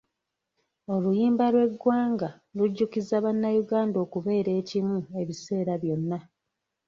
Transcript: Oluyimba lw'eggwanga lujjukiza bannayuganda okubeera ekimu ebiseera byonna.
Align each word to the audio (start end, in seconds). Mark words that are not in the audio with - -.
Oluyimba 0.93 1.45
lw'eggwanga 1.53 2.29
lujjukiza 2.57 3.15
bannayuganda 3.25 3.97
okubeera 4.05 4.51
ekimu 4.61 4.97
ebiseera 5.21 5.73
byonna. 5.81 6.19